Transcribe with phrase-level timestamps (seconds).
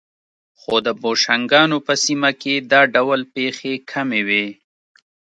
[0.59, 4.45] خو د بوشنګانو په سیمه کې دا ډول پېښې کمې وې.